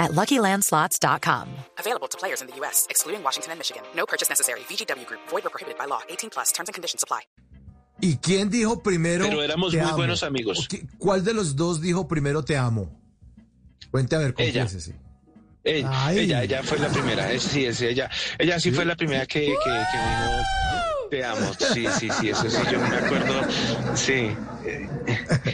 at 0.00 0.10
LuckyLandSlots.com. 0.12 1.46
Available 1.78 2.08
to 2.08 2.18
players 2.18 2.40
in 2.42 2.48
the 2.48 2.56
U.S., 2.62 2.86
excluding 2.90 3.22
Washington 3.22 3.52
and 3.52 3.58
Michigan. 3.60 3.82
No 3.94 4.04
purchase 4.06 4.28
necessary. 4.28 4.60
VGW 4.68 5.06
Group. 5.06 5.20
Void 5.28 5.46
or 5.46 5.50
prohibited 5.50 5.78
by 5.78 5.84
law. 5.86 6.00
18 6.08 6.30
plus. 6.30 6.50
Terms 6.52 6.68
and 6.68 6.74
conditions 6.74 7.04
apply. 7.04 7.20
¿Y 8.02 8.16
quién 8.16 8.48
dijo 8.50 8.82
primero 8.82 9.26
Pero 9.26 9.42
éramos 9.42 9.72
te 9.72 9.76
muy 9.78 9.86
amo? 9.86 9.96
buenos 9.98 10.22
amigos. 10.22 10.58
¿O 10.58 10.68
qué- 10.68 10.86
¿Cuál 10.98 11.22
de 11.22 11.34
los 11.34 11.54
dos 11.54 11.82
dijo 11.82 12.08
primero 12.08 12.42
te 12.42 12.56
amo? 12.56 12.90
Cuente 13.90 14.16
a 14.16 14.20
ver, 14.20 14.34
Ella. 14.38 14.62
confiésese. 14.62 14.98
Ella, 15.62 16.12
ella, 16.14 16.42
ella 16.42 16.62
fue 16.62 16.78
la 16.78 16.88
primera, 16.88 17.30
es- 17.30 17.42
sí, 17.42 17.66
es 17.66 17.78
ella, 17.82 18.08
ella 18.38 18.58
sí 18.58 18.70
fue 18.70 18.86
la 18.86 18.96
primera 18.96 19.26
que, 19.26 19.40
que, 19.40 19.46
que 19.46 19.98
dijo, 19.98 21.10
te 21.10 21.22
amo, 21.22 21.52
sí, 21.74 21.86
sí, 21.98 22.08
sí, 22.18 22.30
eso 22.30 22.48
sí, 22.48 22.56
yo 22.72 22.78
me 22.80 22.96
acuerdo, 22.96 23.42
sí. 23.94 24.34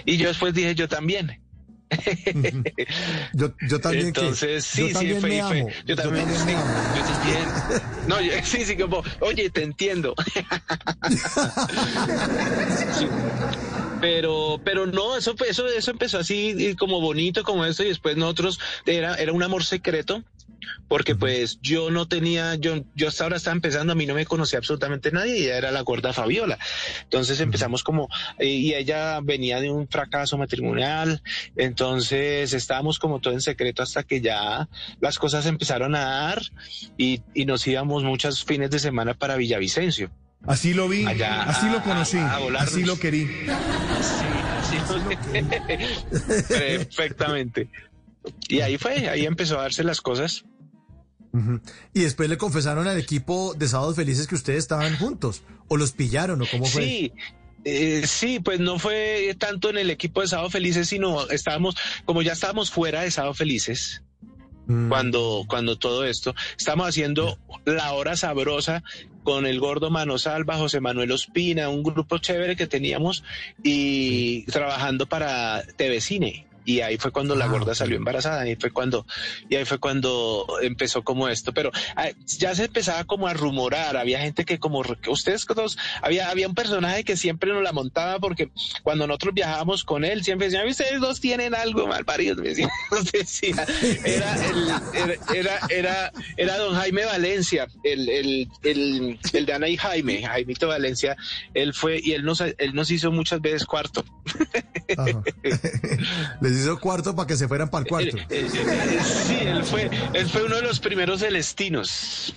Y 0.05 0.17
yo 0.17 0.29
después 0.29 0.55
dije, 0.55 0.77
yo 0.77 0.87
también. 0.89 1.43
Yo, 3.33 3.55
yo 3.69 3.81
también 3.81 4.07
Entonces, 4.09 4.65
sí, 4.65 4.93
sí, 4.93 5.09
yo 5.09 5.15
también, 5.21 5.69
yo 5.87 5.97
también. 5.97 6.27
No, 8.07 8.21
yo- 8.21 8.33
sí, 8.45 8.65
sí, 8.65 8.77
como, 8.77 9.03
oye, 9.21 9.51
te 9.51 9.63
entiendo. 9.63 10.15
Sí. 12.99 13.09
Pero, 14.01 14.61
pero 14.65 14.87
no, 14.87 15.17
eso 15.17 15.35
eso, 15.49 15.67
eso 15.69 15.91
empezó 15.91 16.19
así 16.19 16.75
como 16.79 17.01
bonito 17.01 17.43
como 17.45 17.65
esto 17.65 17.83
y 17.83 17.89
después 17.89 18.17
nosotros 18.17 18.59
era, 18.85 19.15
era 19.17 19.33
un 19.33 19.43
amor 19.43 19.65
secreto 19.65 20.23
porque 20.89 21.15
pues 21.15 21.59
yo 21.63 21.91
no 21.91 22.07
tenía, 22.09 22.55
yo, 22.57 22.83
yo 22.95 23.09
hasta 23.09 23.25
ahora 23.25 23.37
estaba 23.37 23.55
empezando, 23.55 23.93
a 23.93 23.97
mí 23.97 24.07
no 24.07 24.15
me 24.15 24.25
conocía 24.27 24.59
absolutamente 24.59 25.11
nadie 25.13 25.39
y 25.39 25.43
ella 25.45 25.59
era 25.59 25.71
la 25.73 25.81
gorda 25.83 26.13
Fabiola. 26.13 26.59
Entonces 27.03 27.41
empezamos 27.41 27.83
como, 27.83 28.09
eh, 28.39 28.47
y 28.49 28.75
ella 28.75 29.21
venía 29.23 29.61
de 29.61 29.71
un 29.71 29.89
fracaso 29.89 30.39
matrimonial, 30.39 31.23
entonces 31.57 32.53
estábamos 32.53 32.99
como 32.99 33.21
todo 33.21 33.35
en 33.35 33.41
secreto 33.41 33.83
hasta 33.83 34.03
que 34.03 34.21
ya 34.21 34.69
las 35.01 35.19
cosas 35.19 35.47
empezaron 35.47 35.95
a 35.95 36.05
dar 36.05 36.43
y, 36.97 37.23
y 37.35 37.45
nos 37.45 37.67
íbamos 37.67 38.03
muchos 38.05 38.45
fines 38.45 38.71
de 38.71 38.79
semana 38.79 39.15
para 39.15 39.37
Villavicencio. 39.37 40.11
Así 40.47 40.75
lo 40.75 40.89
vi, 40.89 41.05
Allá, 41.07 41.43
así 41.43 41.69
lo 41.69 41.83
conocí, 41.83 42.19
a- 42.19 42.37
a 42.37 42.39
volarnos. 42.39 42.73
así 42.73 42.85
lo 42.85 42.99
querí. 42.99 43.29
Sí, 44.67 44.79
Perfectamente. 46.49 47.69
Y 48.49 48.61
ahí 48.61 48.79
fue, 48.79 49.09
ahí 49.09 49.27
empezó 49.27 49.59
a 49.59 49.63
darse 49.63 49.85
las 49.85 50.01
cosas. 50.01 50.45
Y 51.95 52.01
después 52.01 52.29
le 52.29 52.39
confesaron 52.39 52.87
al 52.89 52.99
equipo 52.99 53.55
de 53.55 53.69
Sábados 53.69 53.97
Felices 53.97 54.27
que 54.27 54.35
ustedes 54.35 54.59
estaban 54.59 54.97
juntos. 54.97 55.43
¿O 55.69 55.77
los 55.77 55.93
pillaron 55.93 56.41
o 56.43 56.47
cómo 56.51 56.67
fue? 56.67 56.83
Sí. 56.83 57.13
eh, 57.65 58.05
sí, 58.07 58.41
pues 58.41 58.61
no 58.61 58.79
fue 58.79 59.35
tanto 59.39 59.71
en 59.71 59.79
el 59.79 59.91
equipo 59.91 60.21
de 60.21 60.29
Sábado 60.29 60.51
Felices, 60.51 60.89
sino 60.89 61.29
estábamos, 61.31 61.77
como 62.05 62.23
ya 62.23 62.33
estábamos 62.33 62.71
fuera 62.71 63.03
de 63.03 63.11
Sábado 63.11 63.35
Felices, 63.35 64.03
Mm. 64.69 64.89
cuando, 64.89 65.45
cuando 65.47 65.79
todo 65.79 66.05
esto, 66.05 66.35
estamos 66.59 66.89
haciendo 66.89 67.39
la 67.65 67.93
hora 67.93 68.17
sabrosa 68.17 68.83
con 69.23 69.47
el 69.47 69.61
gordo 69.61 69.91
Mano 69.91 70.19
Salva, 70.19 70.57
José 70.57 70.81
Manuel 70.81 71.13
Ospina, 71.13 71.69
un 71.69 71.85
grupo 71.85 72.19
chévere 72.19 72.57
que 72.57 72.67
teníamos 72.67 73.23
y 73.63 74.43
trabajando 74.47 75.07
para 75.07 75.63
TV 75.77 76.01
Cine. 76.01 76.47
Y 76.67 76.83
ahí 76.83 76.99
fue 76.99 77.13
cuando 77.13 77.35
la 77.35 77.47
Ah, 77.47 77.49
gorda 77.49 77.75
salió 77.75 77.97
embarazada, 77.97 78.47
y 78.49 78.57
fue 78.57 78.71
cuando, 78.73 79.07
y 79.49 79.55
ahí 79.55 79.65
fue 79.65 79.79
cuando 79.79 80.45
empezó 80.63 81.03
como 81.05 81.29
esto, 81.29 81.53
pero 81.55 81.71
ah, 81.95 82.09
ya 82.39 82.55
se 82.57 82.65
empezaba 82.65 83.05
como 83.05 83.29
a 83.29 83.35
rumorar, 83.35 83.97
había 83.97 84.19
gente 84.21 84.45
que 84.45 84.59
como, 84.59 84.83
ustedes 85.09 85.47
todos, 85.47 85.79
había, 86.03 86.29
había 86.29 86.49
un 86.49 86.55
personaje 86.57 87.05
que 87.05 87.17
siempre 87.17 87.53
nos 87.53 87.63
la 87.63 87.73
montaba 87.73 88.19
porque 88.19 88.51
cuando 88.83 89.07
nosotros 89.07 89.33
viajábamos 89.35 89.85
con 89.85 90.05
él, 90.05 90.25
siempre 90.25 90.49
decían, 90.49 90.67
ustedes 90.67 91.01
dos 91.01 91.21
tienen 91.21 91.55
algo 91.55 91.87
mal 91.87 92.05
paridos, 92.05 92.39
me 92.39 92.49
decía, 92.49 92.69
nos 92.91 93.13
decía. 93.13 93.65
Era, 94.05 94.35
el- 94.35 94.69
era, 94.95 95.15
era, 95.33 95.59
era, 95.71 96.13
era 96.37 96.59
don 96.59 96.75
Jaime 96.75 97.05
Valencia, 97.05 97.69
el, 97.85 98.09
el, 98.09 98.49
el, 98.65 99.21
el 99.33 99.47
de 99.47 99.53
Ana 99.53 99.69
y 99.69 99.77
Jaime, 99.77 100.23
Jaimito 100.27 100.67
Valencia, 100.67 101.17
él 101.55 101.73
fue, 101.75 102.01
y 102.03 102.13
él 102.13 102.25
nos, 102.25 102.41
él 102.41 102.75
nos 102.75 102.91
hizo 102.91 103.13
muchas 103.13 103.41
veces 103.41 103.65
cuarto. 103.65 104.05
Les 106.57 106.65
hizo 106.65 106.79
cuarto 106.81 107.15
para 107.15 107.27
que 107.27 107.37
se 107.37 107.47
fueran 107.49 107.69
para 107.69 107.83
el 107.85 107.89
cuarto. 107.89 108.17
Eh, 108.17 108.27
eh, 108.31 108.49
sí, 109.05 109.35
él 109.41 109.65
fue, 109.65 109.91
él 110.15 110.29
fue 110.29 110.45
uno 110.45 110.57
de 110.57 110.63
los 110.63 110.81
primeros 110.81 111.21
celestinos. 111.21 112.35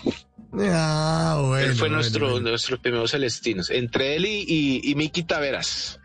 Ah, 0.53 1.37
bueno. 1.41 1.57
él 1.57 1.71
fue 1.73 1.81
bueno, 1.81 1.95
nuestro, 1.97 2.29
bueno. 2.31 2.49
nuestros 2.49 2.79
primeros 2.79 3.11
celestinos. 3.11 3.69
Entre 3.69 4.15
él 4.15 4.25
y, 4.25 4.45
y, 4.47 4.81
y 4.91 4.95
Miki 4.95 5.23
Taveras. 5.23 5.99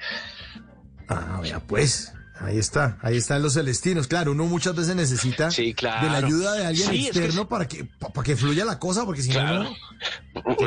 Ah, 1.09 1.41
vea, 1.43 1.61
pues. 1.61 2.13
Ahí 2.41 2.59
está, 2.59 2.99
ahí 3.03 3.17
están 3.17 3.43
los 3.43 3.55
celestinos. 3.55 4.09
Claro, 4.09 4.33
uno 4.33 4.45
muchas 4.47 4.75
veces 4.75 4.97
necesita 4.97 5.51
Sí, 5.53 5.73
claro. 5.73 6.07
de 6.07 6.13
la 6.21 6.27
ayuda 6.27 6.53
de 6.55 6.67
alguien 6.67 6.89
Sí, 6.91 7.07
es 7.07 7.13
que 7.13 7.19
externo 7.21 7.49
para 7.49 7.69
que 7.69 7.85
pa- 7.85 8.09
para 8.13 8.25
que 8.25 8.37
fluya 8.37 8.65
la 8.65 8.79
cosa, 8.81 9.05
porque 9.07 9.23
si 9.23 9.31
Claro. 9.31 9.63
no, 9.65 9.71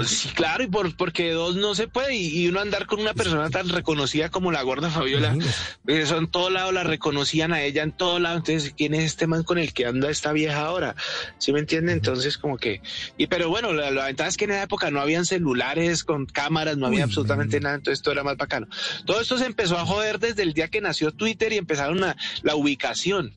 Sí, 0.07 0.29
claro, 0.29 0.63
y 0.63 0.67
por, 0.67 0.95
porque 0.95 1.31
dos 1.31 1.55
no 1.55 1.75
se 1.75 1.87
puede, 1.87 2.15
y, 2.15 2.27
y 2.39 2.47
uno 2.47 2.59
andar 2.59 2.87
con 2.87 2.99
una 2.99 3.13
persona 3.13 3.49
tan 3.49 3.69
reconocida 3.69 4.29
como 4.29 4.51
la 4.51 4.61
gorda 4.63 4.89
Fabiola, 4.89 5.37
eso 5.85 6.17
en 6.17 6.27
todo 6.27 6.49
lado 6.49 6.71
la 6.71 6.83
reconocían 6.83 7.53
a 7.53 7.61
ella 7.61 7.83
en 7.83 7.91
todo 7.91 8.19
lado, 8.19 8.37
entonces, 8.37 8.73
¿quién 8.75 8.93
es 8.93 9.03
este 9.03 9.27
man 9.27 9.43
con 9.43 9.57
el 9.57 9.73
que 9.73 9.85
anda 9.85 10.09
esta 10.09 10.31
vieja 10.31 10.61
ahora? 10.61 10.95
¿Sí 11.37 11.53
me 11.53 11.59
entiende? 11.59 11.93
Entonces, 11.93 12.37
como 12.37 12.57
que, 12.57 12.81
y 13.17 13.27
pero 13.27 13.49
bueno, 13.49 13.71
la, 13.73 13.91
la 13.91 14.05
ventaja 14.05 14.29
es 14.29 14.37
que 14.37 14.45
en 14.45 14.51
esa 14.51 14.63
época 14.63 14.89
no 14.89 14.99
habían 14.99 15.25
celulares 15.25 16.03
con 16.03 16.25
cámaras, 16.25 16.77
no 16.77 16.87
había 16.87 16.99
Uy, 16.99 17.03
absolutamente 17.03 17.59
nada, 17.59 17.75
entonces 17.75 18.01
todo 18.01 18.13
era 18.13 18.23
más 18.23 18.37
bacano. 18.37 18.67
Todo 19.05 19.21
esto 19.21 19.37
se 19.37 19.45
empezó 19.45 19.77
a 19.77 19.85
joder 19.85 20.19
desde 20.19 20.43
el 20.43 20.53
día 20.53 20.69
que 20.69 20.81
nació 20.81 21.11
Twitter 21.11 21.53
y 21.53 21.57
empezaron 21.57 22.03
a, 22.03 22.15
la 22.41 22.55
ubicación. 22.55 23.33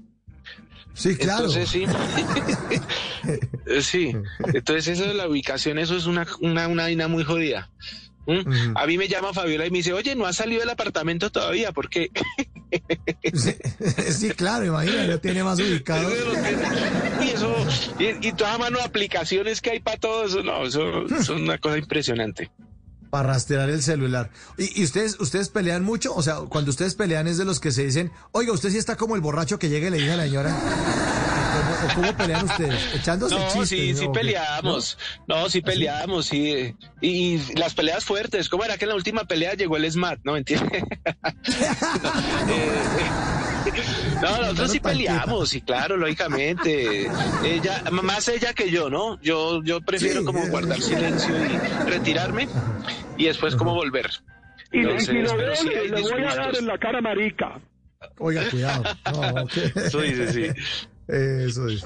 Sí, 0.94 1.16
claro. 1.16 1.46
Entonces 1.46 1.68
sí. 1.68 1.86
sí. 3.82 4.12
Entonces 4.52 4.88
eso 4.88 5.08
de 5.08 5.14
la 5.14 5.28
ubicación, 5.28 5.78
eso 5.78 5.96
es 5.96 6.06
una, 6.06 6.26
una, 6.40 6.68
una 6.68 6.82
vaina 6.84 7.08
muy 7.08 7.24
jodida. 7.24 7.70
¿Mm? 8.26 8.38
Ujú. 8.38 8.72
A 8.76 8.86
mí 8.86 8.98
me 8.98 9.08
llama 9.08 9.32
Fabiola 9.32 9.66
y 9.66 9.70
me 9.70 9.78
dice, 9.78 9.92
oye, 9.92 10.14
no 10.14 10.26
ha 10.26 10.32
salido 10.32 10.60
del 10.60 10.70
apartamento 10.70 11.30
todavía, 11.30 11.72
porque 11.72 12.10
Sí, 13.34 13.54
sí, 14.12 14.30
claro, 14.30 14.64
imagina, 14.64 15.04
ya 15.06 15.18
tiene 15.18 15.42
más 15.42 15.58
ubicado. 15.58 16.10
y 17.22 17.28
eso, 17.28 17.56
y, 17.98 18.28
y 18.28 18.32
toda 18.32 18.58
mano 18.58 18.78
de 18.78 18.84
aplicaciones 18.84 19.60
que 19.60 19.70
hay 19.70 19.80
para 19.80 19.96
todo 19.96 20.24
eso, 20.26 20.42
no, 20.42 20.64
eso, 20.64 21.06
eso 21.06 21.16
es 21.16 21.28
una 21.30 21.58
cosa 21.58 21.78
impresionante. 21.78 22.50
Para 23.10 23.28
rastrear 23.28 23.68
el 23.68 23.82
celular. 23.82 24.30
¿Y, 24.56 24.80
y 24.80 24.84
ustedes 24.84 25.18
ustedes 25.20 25.48
pelean 25.48 25.84
mucho? 25.84 26.14
O 26.14 26.22
sea, 26.22 26.36
cuando 26.48 26.70
ustedes 26.70 26.94
pelean 26.94 27.26
es 27.26 27.36
de 27.38 27.44
los 27.44 27.60
que 27.60 27.72
se 27.72 27.84
dicen, 27.84 28.10
oiga, 28.32 28.52
usted 28.52 28.70
sí 28.70 28.78
está 28.78 28.96
como 28.96 29.14
el 29.16 29.20
borracho 29.20 29.58
que 29.58 29.68
llega 29.68 29.88
y 29.88 29.90
le 29.90 29.96
dice 29.98 30.12
a 30.12 30.16
la 30.16 30.24
señora. 30.24 30.56
¿Cómo, 31.50 31.92
o 31.92 31.94
cómo 31.96 32.16
pelean 32.16 32.44
ustedes? 32.44 32.94
Echándose 32.94 33.34
No, 33.34 33.46
chistes. 33.48 33.68
sí, 33.68 33.94
sí 33.96 34.06
¿no? 34.06 34.12
peleamos. 34.12 34.96
No, 35.26 35.48
sí 35.50 35.60
peleamos, 35.60 36.26
sí. 36.26 36.74
Y, 37.00 37.08
y 37.08 37.54
las 37.56 37.74
peleas 37.74 38.04
fuertes, 38.04 38.48
¿cómo 38.48 38.64
era 38.64 38.78
que 38.78 38.84
en 38.84 38.90
la 38.90 38.94
última 38.94 39.24
pelea 39.24 39.54
llegó 39.54 39.76
el 39.76 39.90
SMAT? 39.90 40.20
No, 40.24 40.32
mentira. 40.32 40.62
No, 44.22 44.36
nosotros 44.38 44.70
sí 44.72 44.80
peleamos, 44.80 45.48
sí, 45.50 45.60
claro, 45.60 45.96
lógicamente. 45.96 47.10
Ella, 47.44 47.82
más 47.90 48.28
ella 48.28 48.52
que 48.52 48.70
yo, 48.70 48.90
¿no? 48.90 49.20
Yo, 49.22 49.62
yo 49.62 49.80
prefiero 49.80 50.20
Sí, 50.20 50.26
como 50.26 50.40
eh, 50.44 50.48
guardar 50.50 50.78
eh. 50.78 50.82
silencio 50.82 51.34
y 51.46 51.58
retirarme 51.90 52.48
y 53.20 53.26
después 53.26 53.54
como 53.56 53.74
volver. 53.74 54.10
Y, 54.72 54.80
Entonces, 54.80 55.08
y 55.08 55.18
lo 55.18 55.36
pero 55.36 55.56
sí 55.56 55.68
hay 55.68 55.88
le 55.88 56.00
voy 56.00 56.22
a 56.22 56.34
dar 56.34 56.56
en 56.56 56.66
la 56.66 56.78
cara 56.78 57.00
marica. 57.00 57.60
Oiga, 58.18 58.48
cuidado. 58.50 58.84
No, 59.12 59.42
ok. 59.42 59.52
Eso 59.76 60.00
dice, 60.00 60.32
sí. 60.32 60.62
Eso 61.08 61.68
es. 61.68 61.84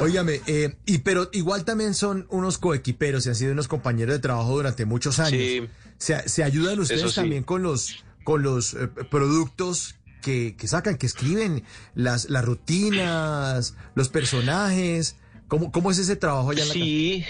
Óigame, 0.00 0.40
eh, 0.46 0.76
y 0.84 0.98
pero 0.98 1.30
igual 1.32 1.64
también 1.64 1.94
son 1.94 2.26
unos 2.30 2.58
coequiperos 2.58 3.26
y 3.26 3.30
han 3.30 3.34
sido 3.34 3.52
unos 3.52 3.66
compañeros 3.66 4.14
de 4.14 4.18
trabajo 4.20 4.54
durante 4.54 4.84
muchos 4.84 5.18
años. 5.18 5.40
Sí. 5.40 5.68
Se, 5.96 6.28
se 6.28 6.44
ayudan 6.44 6.78
ustedes 6.78 7.10
sí. 7.10 7.14
también 7.14 7.42
con 7.42 7.62
los 7.62 8.04
con 8.24 8.42
los 8.42 8.74
eh, 8.74 8.88
productos 9.10 9.96
que, 10.20 10.54
que 10.56 10.68
sacan, 10.68 10.96
que 10.98 11.06
escriben, 11.06 11.64
las, 11.94 12.28
las 12.28 12.44
rutinas, 12.44 13.74
los 13.94 14.08
personajes. 14.10 15.16
¿Cómo, 15.48 15.72
cómo 15.72 15.90
es 15.90 15.98
ese 15.98 16.16
trabajo 16.16 16.50
allá 16.50 16.62
en 16.62 16.68
la 16.68 16.74
Sí. 16.74 17.24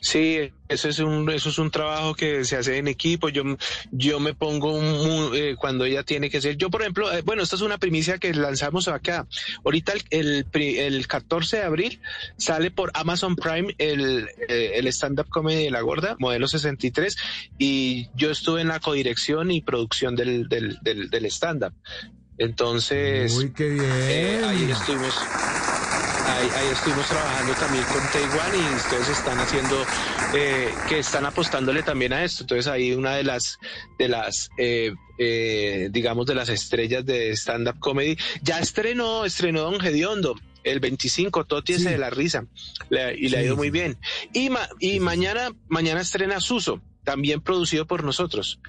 Sí, 0.00 0.50
eso 0.68 0.88
es 0.88 0.98
un 1.00 1.28
eso 1.30 1.48
es 1.48 1.58
un 1.58 1.70
trabajo 1.70 2.14
que 2.14 2.44
se 2.44 2.56
hace 2.56 2.78
en 2.78 2.88
equipo. 2.88 3.28
Yo 3.28 3.42
yo 3.90 4.20
me 4.20 4.34
pongo 4.34 4.72
un, 4.72 5.32
eh, 5.34 5.56
cuando 5.58 5.84
ella 5.84 6.04
tiene 6.04 6.30
que 6.30 6.40
ser. 6.40 6.56
Yo 6.56 6.70
por 6.70 6.82
ejemplo, 6.82 7.12
eh, 7.12 7.22
bueno, 7.22 7.42
esta 7.42 7.56
es 7.56 7.62
una 7.62 7.78
primicia 7.78 8.18
que 8.18 8.32
lanzamos 8.32 8.88
acá. 8.88 9.26
Ahorita 9.64 9.92
el, 10.10 10.46
el, 10.52 11.06
14 11.06 11.58
de 11.58 11.62
abril 11.62 12.00
sale 12.36 12.70
por 12.70 12.90
Amazon 12.94 13.36
Prime 13.36 13.74
el, 13.78 14.28
eh, 14.48 14.72
el 14.74 14.86
stand 14.88 15.20
up 15.20 15.28
comedy 15.28 15.64
de 15.64 15.70
la 15.70 15.80
gorda, 15.80 16.16
modelo 16.18 16.46
63 16.46 17.16
y 17.58 18.08
yo 18.14 18.30
estuve 18.30 18.60
en 18.60 18.68
la 18.68 18.80
codirección 18.80 19.50
y 19.50 19.62
producción 19.62 20.14
del 20.14 20.48
del, 20.48 20.78
del, 20.82 21.24
stand 21.26 21.64
up. 21.64 21.74
Entonces, 22.38 23.36
Uy, 23.36 23.52
qué 23.52 23.68
bien. 23.68 24.44
ahí 24.44 24.70
estuvimos 24.70 25.14
ahí, 26.30 26.68
estuvimos 26.72 27.06
trabajando 27.06 27.54
también 27.54 27.84
con 27.84 28.00
Taiwán 28.12 28.52
y 28.54 28.74
ustedes 28.76 29.08
están 29.08 29.38
haciendo, 29.38 29.84
eh, 30.34 30.72
que 30.88 30.98
están 30.98 31.26
apostándole 31.26 31.82
también 31.82 32.12
a 32.12 32.24
esto. 32.24 32.44
Entonces 32.44 32.66
ahí 32.66 32.92
una 32.92 33.16
de 33.16 33.24
las, 33.24 33.58
de 33.98 34.08
las, 34.08 34.50
eh, 34.56 34.92
eh, 35.18 35.88
digamos, 35.90 36.26
de 36.26 36.34
las 36.34 36.48
estrellas 36.48 37.04
de 37.04 37.32
stand-up 37.32 37.78
comedy, 37.78 38.16
ya 38.42 38.58
estrenó, 38.58 39.24
estrenó 39.24 39.62
Don 39.62 39.80
Gediondo. 39.80 40.36
El 40.62 40.78
25, 40.78 41.46
Toti 41.46 41.72
ese 41.72 41.88
de 41.88 41.96
la 41.96 42.10
risa, 42.10 42.44
y 42.90 43.30
le 43.30 43.38
ha 43.38 43.42
ido 43.42 43.56
muy 43.56 43.70
bien. 43.70 43.96
Y, 44.34 44.50
y 44.78 45.00
mañana, 45.00 45.52
mañana 45.68 46.02
estrena 46.02 46.38
Suso, 46.38 46.82
también 47.02 47.40
producido 47.40 47.86
por 47.86 48.04
nosotros. 48.04 48.60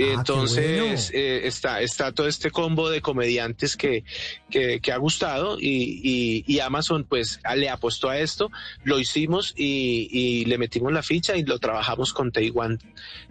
Ah, 0.00 0.04
Entonces 0.14 1.10
eh, 1.12 1.48
está, 1.48 1.80
está 1.80 2.12
todo 2.12 2.28
este 2.28 2.52
combo 2.52 2.88
de 2.88 3.00
comediantes 3.00 3.76
que, 3.76 4.04
que, 4.48 4.80
ha 4.92 4.96
gustado 4.96 5.58
y, 5.60 6.44
y, 6.46 6.60
Amazon 6.60 7.04
pues 7.04 7.40
le 7.56 7.68
apostó 7.68 8.08
a 8.08 8.18
esto, 8.18 8.50
lo 8.84 9.00
hicimos 9.00 9.54
y, 9.56 10.08
y 10.12 10.44
le 10.44 10.56
metimos 10.56 10.92
la 10.92 11.02
ficha 11.02 11.36
y 11.36 11.42
lo 11.42 11.58
trabajamos 11.58 12.12
con 12.12 12.30
Taiwan 12.30 12.78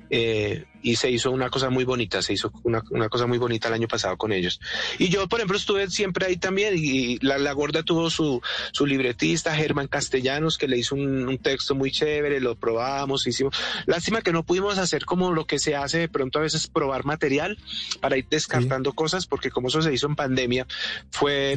eh, 0.10 0.66
y 0.82 0.96
se 0.96 1.12
hizo 1.12 1.32
una 1.32 1.50
cosa 1.50 1.70
muy 1.70 1.84
bonita, 1.84 2.22
se 2.22 2.34
hizo 2.34 2.52
una, 2.64 2.82
una, 2.92 3.10
cosa 3.10 3.28
muy 3.28 3.38
bonita 3.38 3.68
el 3.68 3.74
año 3.74 3.88
pasado 3.88 4.16
con 4.16 4.32
ellos. 4.32 4.62
Y 5.00 5.10
yo, 5.10 5.28
por 5.28 5.40
ejemplo, 5.40 5.58
estuve 5.58 5.90
siempre 5.90 6.28
ahí 6.28 6.38
también 6.38 6.76
y 6.78 7.18
la, 7.20 7.38
la 7.38 7.52
gorda 7.52 7.84
tuvo 7.84 8.10
su, 8.10 8.42
su 8.72 8.86
libretista, 8.86 9.54
Germán 9.56 9.88
Castellanos, 9.88 10.58
que 10.58 10.68
le 10.68 10.78
hizo 10.78 10.96
un, 10.96 11.28
un, 11.28 11.38
texto 11.40 11.76
muy 11.76 11.92
chévere, 11.92 12.40
lo 12.40 12.56
probamos, 12.56 13.28
hicimos. 13.28 13.58
Lástima 13.86 14.22
que 14.22 14.32
no 14.32 14.44
pudimos 14.44 14.78
hacer 14.78 15.04
como 15.04 15.34
lo 15.34 15.46
que 15.46 15.60
se 15.60 15.76
hace 15.76 16.00
de 16.00 16.10
pronto 16.10 16.40
a 16.40 16.44
veces 16.44 16.57
probar 16.66 17.06
material 17.06 17.60
para 18.02 18.18
ir 18.18 18.26
descartando 18.28 18.94
cosas, 18.94 19.28
porque 19.28 19.52
como 19.52 19.68
eso 19.68 19.84
se 19.84 19.94
hizo 19.94 20.08
en 20.08 20.16
pandemia, 20.16 20.66
fue... 21.12 21.56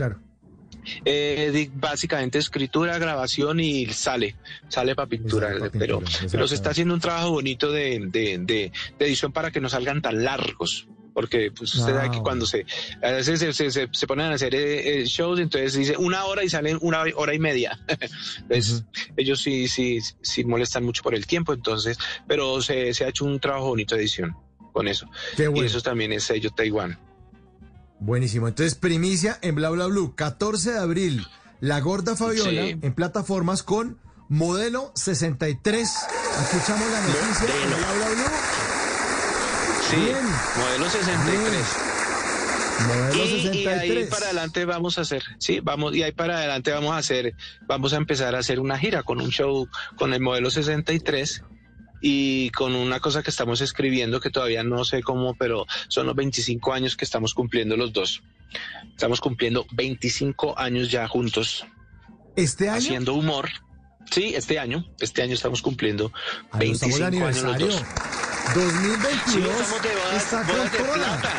Eh, 1.04 1.70
básicamente 1.74 2.38
escritura, 2.38 2.98
grabación 2.98 3.60
y 3.60 3.86
sale, 3.86 4.36
sale 4.68 4.94
para 4.94 5.08
pintura, 5.08 5.50
pero, 5.78 6.02
pero 6.30 6.48
se 6.48 6.54
está 6.54 6.70
haciendo 6.70 6.94
un 6.94 7.00
trabajo 7.00 7.32
bonito 7.32 7.70
de, 7.70 8.00
de, 8.10 8.72
edición 8.98 9.32
para 9.32 9.50
que 9.50 9.60
no 9.60 9.68
salgan 9.68 10.00
tan 10.00 10.24
largos 10.24 10.88
porque 11.12 11.50
pues 11.50 11.74
usted 11.74 11.92
sabe 11.92 12.10
que 12.10 12.20
cuando 12.20 12.46
se 12.46 12.64
a 13.02 13.10
veces 13.10 13.56
se, 13.56 13.70
se, 13.70 14.06
ponen 14.06 14.26
a 14.26 14.34
hacer 14.34 14.54
eh, 14.54 15.00
eh, 15.00 15.04
shows 15.06 15.40
entonces 15.40 15.74
dice 15.74 15.96
una 15.96 16.24
hora 16.24 16.44
y 16.44 16.48
salen 16.48 16.78
una 16.80 17.02
hora 17.16 17.34
y 17.34 17.38
media. 17.38 17.78
Entonces 18.42 18.84
ellos 19.16 19.40
sí 19.40 19.68
sí 19.68 19.98
sí 20.22 20.44
molestan 20.44 20.84
mucho 20.84 21.02
por 21.02 21.14
el 21.14 21.26
tiempo 21.26 21.52
entonces 21.52 21.98
pero 22.26 22.62
se, 22.62 22.94
se 22.94 23.04
ha 23.04 23.08
hecho 23.08 23.24
un 23.24 23.40
trabajo 23.40 23.68
bonito 23.68 23.96
de 23.96 24.02
edición 24.02 24.36
con 24.72 24.88
eso 24.88 25.08
y 25.36 25.64
eso 25.64 25.80
también 25.80 26.12
es 26.12 26.24
sello 26.24 26.50
Taiwán 26.50 26.98
Buenísimo. 28.00 28.48
Entonces, 28.48 28.74
primicia 28.74 29.38
en 29.42 29.54
Bla 29.54 29.68
Bla 29.68 29.86
Blue, 29.86 30.14
14 30.16 30.72
de 30.72 30.78
abril, 30.78 31.26
La 31.60 31.80
Gorda 31.80 32.16
Fabiola 32.16 32.62
en 32.68 32.94
plataformas 32.94 33.62
con 33.62 33.98
modelo 34.28 34.90
63. 34.94 35.86
Escuchamos 36.42 36.90
la 36.90 37.00
noticia 37.02 37.62
en 37.62 37.68
Bla 37.68 37.92
Bla 37.92 38.08
Blue. 38.08 38.30
Sí, 39.90 40.12
modelo 40.58 40.90
63. 40.90 41.90
Modelo 42.88 43.26
63. 43.26 43.54
Y, 43.54 43.66
ahí 43.66 44.06
para 44.06 44.24
adelante 44.24 44.64
vamos 44.64 44.96
a 44.96 45.02
hacer, 45.02 45.22
sí, 45.38 45.60
vamos, 45.60 45.94
y 45.94 46.02
ahí 46.02 46.12
para 46.12 46.38
adelante 46.38 46.72
vamos 46.72 46.92
a 46.92 46.96
hacer, 46.96 47.34
vamos 47.66 47.92
a 47.92 47.96
empezar 47.96 48.34
a 48.34 48.38
hacer 48.38 48.60
una 48.60 48.78
gira 48.78 49.02
con 49.02 49.20
un 49.20 49.28
show 49.28 49.68
con 49.96 50.14
el 50.14 50.22
modelo 50.22 50.50
63 50.50 51.42
y 52.00 52.50
con 52.50 52.74
una 52.74 53.00
cosa 53.00 53.22
que 53.22 53.30
estamos 53.30 53.60
escribiendo 53.60 54.20
que 54.20 54.30
todavía 54.30 54.62
no 54.62 54.84
sé 54.84 55.02
cómo, 55.02 55.34
pero 55.34 55.66
son 55.88 56.06
los 56.06 56.16
25 56.16 56.72
años 56.72 56.96
que 56.96 57.04
estamos 57.04 57.34
cumpliendo 57.34 57.76
los 57.76 57.92
dos. 57.92 58.22
Estamos 58.90 59.20
cumpliendo 59.20 59.66
25 59.72 60.58
años 60.58 60.90
ya 60.90 61.06
juntos. 61.06 61.66
¿Este 62.36 62.68
año? 62.68 62.78
Haciendo 62.78 63.14
humor. 63.14 63.50
Sí, 64.10 64.32
este 64.34 64.58
año. 64.58 64.86
Este 65.00 65.22
año 65.22 65.34
estamos 65.34 65.62
cumpliendo 65.62 66.12
25 66.54 67.04
años 67.04 67.42
los 67.42 67.58
dos. 67.58 67.84
2022. 68.54 69.50
estamos 69.54 69.82
de 69.82 69.94
bodas, 69.94 70.46
bodas 70.46 70.72
de 70.72 70.78
plata. 70.78 71.30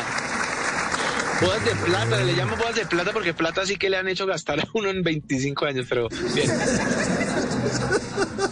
Bodas 1.40 1.64
de 1.64 1.74
plata, 1.74 2.22
le 2.22 2.32
llamo 2.34 2.56
bodas 2.56 2.76
de 2.76 2.86
plata 2.86 3.12
porque 3.12 3.34
plata 3.34 3.66
sí 3.66 3.76
que 3.76 3.90
le 3.90 3.96
han 3.96 4.06
hecho 4.08 4.26
gastar 4.26 4.60
a 4.60 4.68
uno 4.74 4.90
en 4.90 5.02
25 5.02 5.66
años, 5.66 5.86
pero 5.88 6.08
bien. 6.34 6.48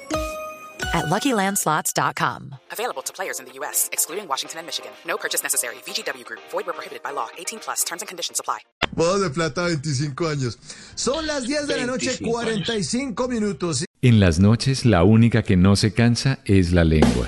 at 0.93 1.05
LuckyLandSlots.com. 1.05 2.55
Available 2.71 3.01
to 3.01 3.13
players 3.13 3.39
in 3.39 3.45
the 3.45 3.53
U.S., 3.59 3.89
excluding 3.91 4.27
Washington 4.27 4.59
and 4.59 4.67
Michigan. 4.67 4.91
No 5.05 5.17
purchase 5.17 5.43
necessary. 5.43 5.75
VGW 5.85 6.25
Group. 6.25 6.41
Void 6.51 6.65
where 6.67 6.73
prohibited 6.73 7.01
by 7.03 7.11
law. 7.11 7.29
18 7.37 7.59
plus. 7.59 7.83
Terms 7.83 8.01
and 8.01 8.07
conditions 8.07 8.39
apply. 8.39 8.59
Bodas 8.95 9.21
de 9.21 9.29
plata, 9.29 9.67
25 9.67 10.27
años. 10.27 10.57
Son 10.95 11.25
las 11.25 11.47
10 11.47 11.67
de 11.67 11.77
la 11.77 11.85
noche, 11.85 12.17
45 12.19 13.27
minutos. 13.27 13.85
En 14.01 14.19
las 14.19 14.39
noches, 14.39 14.85
la 14.85 15.03
única 15.03 15.43
que 15.43 15.55
no 15.55 15.75
se 15.75 15.93
cansa 15.93 16.39
es 16.45 16.71
la 16.73 16.83
lengua. 16.83 17.27